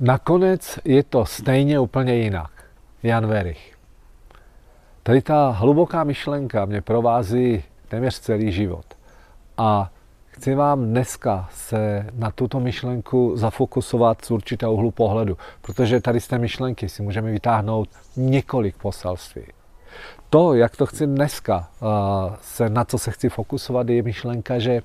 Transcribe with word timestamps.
nakonec 0.00 0.78
je 0.84 1.02
to 1.02 1.26
stejně 1.26 1.80
úplně 1.80 2.14
jinak. 2.14 2.50
Jan 3.02 3.26
Verich. 3.26 3.76
Tady 5.02 5.22
ta 5.22 5.50
hluboká 5.50 6.04
myšlenka 6.04 6.64
mě 6.64 6.82
provází 6.82 7.62
téměř 7.88 8.20
celý 8.20 8.52
život. 8.52 8.84
A 9.56 9.90
chci 10.26 10.54
vám 10.54 10.84
dneska 10.84 11.48
se 11.52 12.06
na 12.12 12.30
tuto 12.30 12.60
myšlenku 12.60 13.36
zafokusovat 13.36 14.24
z 14.24 14.30
určitého 14.30 14.72
úhlu 14.72 14.90
pohledu, 14.90 15.36
protože 15.62 16.00
tady 16.00 16.20
z 16.20 16.28
té 16.28 16.38
myšlenky 16.38 16.88
si 16.88 17.02
můžeme 17.02 17.30
vytáhnout 17.30 17.88
několik 18.16 18.76
poselství. 18.76 19.42
To, 20.30 20.54
jak 20.54 20.76
to 20.76 20.86
chci 20.86 21.06
dneska, 21.06 21.68
se, 22.40 22.68
na 22.68 22.84
co 22.84 22.98
se 22.98 23.10
chci 23.10 23.28
fokusovat, 23.28 23.88
je 23.88 24.02
myšlenka, 24.02 24.58
že 24.58 24.82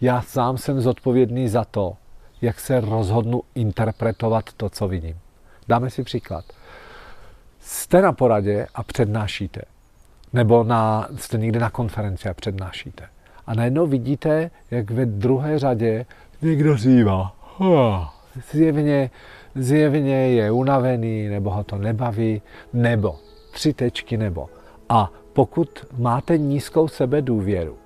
já 0.00 0.22
sám 0.22 0.58
jsem 0.58 0.80
zodpovědný 0.80 1.48
za 1.48 1.64
to, 1.64 1.96
jak 2.42 2.60
se 2.60 2.80
rozhodnu 2.80 3.42
interpretovat 3.54 4.44
to, 4.56 4.70
co 4.70 4.88
vidím. 4.88 5.18
Dáme 5.68 5.90
si 5.90 6.02
příklad. 6.02 6.44
Jste 7.60 8.02
na 8.02 8.12
poradě 8.12 8.66
a 8.74 8.82
přednášíte. 8.82 9.62
Nebo 10.32 10.64
na, 10.64 11.08
jste 11.16 11.38
někde 11.38 11.60
na 11.60 11.70
konferenci 11.70 12.28
a 12.28 12.34
přednášíte. 12.34 13.04
A 13.46 13.54
najednou 13.54 13.86
vidíte, 13.86 14.50
jak 14.70 14.90
ve 14.90 15.06
druhé 15.06 15.58
řadě 15.58 16.06
někdo 16.42 16.76
zývá. 16.76 17.36
Zjevně, 18.52 19.10
zjevně 19.54 20.28
je 20.28 20.50
unavený, 20.50 21.28
nebo 21.28 21.50
ho 21.50 21.64
to 21.64 21.78
nebaví, 21.78 22.42
nebo 22.72 23.18
tři 23.52 23.72
tečky 23.72 24.16
nebo. 24.16 24.48
A 24.88 25.12
pokud 25.32 25.86
máte 25.98 26.38
nízkou 26.38 26.88
sebedůvěru, 26.88 27.76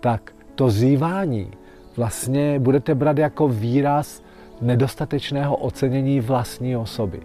tak 0.00 0.32
to 0.54 0.70
zývání 0.70 1.50
vlastně 1.96 2.58
budete 2.58 2.94
brát 2.94 3.18
jako 3.18 3.48
výraz 3.48 4.22
nedostatečného 4.60 5.56
ocenění 5.56 6.20
vlastní 6.20 6.76
osoby. 6.76 7.20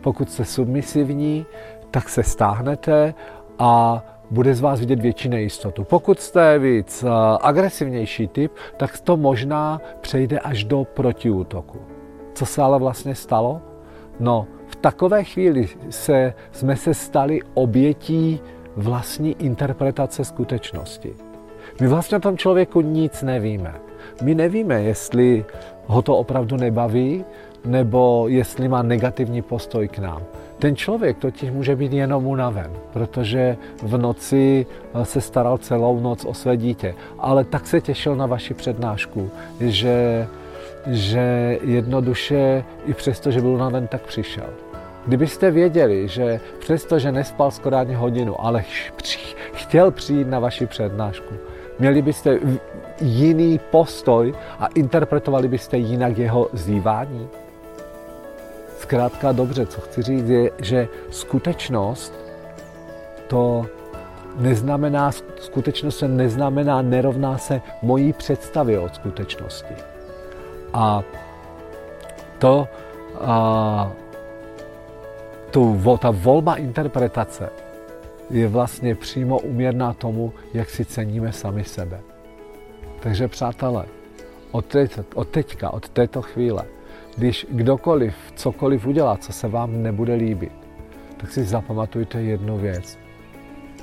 Pokud 0.00 0.30
jste 0.30 0.44
submisivní, 0.44 1.46
tak 1.90 2.08
se 2.08 2.22
stáhnete 2.22 3.14
a 3.58 4.04
bude 4.30 4.54
z 4.54 4.60
vás 4.60 4.80
vidět 4.80 5.00
větší 5.00 5.28
nejistotu. 5.28 5.84
Pokud 5.84 6.20
jste 6.20 6.58
víc 6.58 7.02
eh, 7.02 7.08
agresivnější 7.40 8.28
typ, 8.28 8.52
tak 8.76 9.00
to 9.00 9.16
možná 9.16 9.80
přejde 10.00 10.38
až 10.38 10.64
do 10.64 10.84
protiútoku. 10.84 11.78
Co 12.34 12.46
se 12.46 12.62
ale 12.62 12.78
vlastně 12.78 13.14
stalo? 13.14 13.60
No, 14.20 14.46
v 14.66 14.76
takové 14.76 15.24
chvíli 15.24 15.68
se, 15.90 16.34
jsme 16.52 16.76
se 16.76 16.94
stali 16.94 17.40
obětí 17.54 18.40
vlastní 18.76 19.32
interpretace 19.32 20.24
skutečnosti. 20.24 21.14
My 21.80 21.86
vlastně 21.86 22.16
o 22.16 22.20
tom 22.20 22.36
člověku 22.38 22.80
nic 22.80 23.22
nevíme. 23.22 23.89
My 24.22 24.34
nevíme, 24.34 24.82
jestli 24.82 25.44
ho 25.86 26.02
to 26.02 26.16
opravdu 26.16 26.56
nebaví, 26.56 27.24
nebo 27.64 28.28
jestli 28.28 28.68
má 28.68 28.82
negativní 28.82 29.42
postoj 29.42 29.88
k 29.88 29.98
nám. 29.98 30.22
Ten 30.58 30.76
člověk 30.76 31.18
totiž 31.18 31.50
může 31.50 31.76
být 31.76 31.92
jenom 31.92 32.26
unaven, 32.26 32.70
protože 32.92 33.56
v 33.82 33.98
noci 33.98 34.66
se 35.02 35.20
staral 35.20 35.58
celou 35.58 36.00
noc 36.00 36.24
o 36.24 36.34
své 36.34 36.56
dítě, 36.56 36.94
ale 37.18 37.44
tak 37.44 37.66
se 37.66 37.80
těšil 37.80 38.16
na 38.16 38.26
vaši 38.26 38.54
přednášku, 38.54 39.30
že, 39.60 40.26
že 40.86 41.58
jednoduše 41.62 42.64
i 42.86 42.94
přesto, 42.94 43.30
že 43.30 43.40
byl 43.40 43.50
unaven, 43.50 43.86
tak 43.86 44.02
přišel. 44.02 44.50
Kdybyste 45.06 45.50
věděli, 45.50 46.08
že 46.08 46.40
přesto, 46.58 46.98
že 46.98 47.12
nespal 47.12 47.50
skoro 47.50 47.76
ani 47.76 47.94
hodinu, 47.94 48.40
ale 48.40 48.64
chtěl 49.52 49.90
přijít 49.90 50.28
na 50.28 50.38
vaši 50.38 50.66
přednášku, 50.66 51.34
měli 51.80 52.02
byste 52.02 52.38
jiný 53.00 53.60
postoj 53.70 54.34
a 54.58 54.66
interpretovali 54.66 55.48
byste 55.48 55.76
jinak 55.78 56.18
jeho 56.18 56.48
zývání? 56.52 57.28
Zkrátka 58.78 59.32
dobře, 59.32 59.66
co 59.66 59.80
chci 59.80 60.02
říct 60.02 60.28
je, 60.28 60.50
že 60.58 60.88
skutečnost 61.10 62.14
to 63.26 63.66
neznamená, 64.36 65.10
skutečnost 65.40 65.98
se 65.98 66.08
neznamená, 66.08 66.82
nerovná 66.82 67.38
se 67.38 67.62
mojí 67.82 68.12
představě 68.12 68.78
od 68.78 68.94
skutečnosti. 68.94 69.74
A 70.72 71.02
to, 72.38 72.68
a, 73.20 73.92
tu, 75.50 75.82
ta 76.00 76.10
volba 76.10 76.56
interpretace 76.56 77.50
je 78.30 78.48
vlastně 78.48 78.94
přímo 78.94 79.38
uměrná 79.38 79.94
tomu, 79.94 80.32
jak 80.54 80.70
si 80.70 80.84
ceníme 80.84 81.32
sami 81.32 81.64
sebe. 81.64 82.00
Takže 83.00 83.28
přátelé, 83.28 83.86
od, 84.50 84.66
teď, 84.66 84.98
od 85.14 85.28
teďka, 85.28 85.70
od 85.70 85.88
této 85.88 86.22
chvíle, 86.22 86.64
když 87.16 87.46
kdokoliv 87.50 88.14
cokoliv 88.34 88.86
udělá, 88.86 89.16
co 89.16 89.32
se 89.32 89.48
vám 89.48 89.82
nebude 89.82 90.14
líbit, 90.14 90.52
tak 91.16 91.32
si 91.32 91.44
zapamatujte 91.44 92.22
jednu 92.22 92.58
věc. 92.58 92.98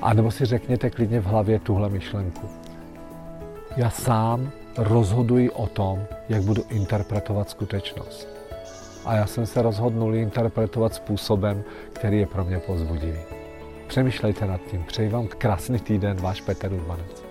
A 0.01 0.13
nebo 0.13 0.31
si 0.31 0.45
řekněte 0.45 0.89
klidně 0.89 1.19
v 1.19 1.25
hlavě 1.25 1.59
tuhle 1.59 1.89
myšlenku. 1.89 2.47
Já 3.77 3.89
sám 3.89 4.49
rozhoduji 4.77 5.49
o 5.49 5.67
tom, 5.67 5.99
jak 6.29 6.41
budu 6.41 6.63
interpretovat 6.69 7.49
skutečnost. 7.49 8.27
A 9.05 9.15
já 9.15 9.25
jsem 9.25 9.45
se 9.45 9.61
rozhodnul 9.61 10.15
interpretovat 10.15 10.93
způsobem, 10.93 11.63
který 11.93 12.19
je 12.19 12.25
pro 12.25 12.43
mě 12.43 12.59
pozbudivý. 12.59 13.36
Přemýšlejte 13.87 14.45
nad 14.45 14.61
tím. 14.61 14.83
Přeji 14.83 15.09
vám 15.09 15.27
krásný 15.27 15.79
týden, 15.79 16.17
váš 16.17 16.41
Petr 16.41 16.73
Urbanec. 16.73 17.26